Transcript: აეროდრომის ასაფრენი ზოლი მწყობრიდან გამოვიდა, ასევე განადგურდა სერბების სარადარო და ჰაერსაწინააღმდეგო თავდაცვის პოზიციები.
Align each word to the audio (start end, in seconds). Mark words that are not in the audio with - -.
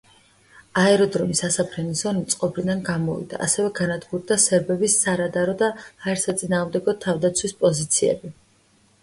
აეროდრომის 0.83 1.41
ასაფრენი 1.47 1.97
ზოლი 1.99 2.23
მწყობრიდან 2.23 2.81
გამოვიდა, 2.87 3.41
ასევე 3.49 3.69
განადგურდა 3.81 4.39
სერბების 4.47 4.97
სარადარო 5.05 5.55
და 5.61 5.71
ჰაერსაწინააღმდეგო 5.85 6.99
თავდაცვის 7.07 7.57
პოზიციები. 7.63 8.35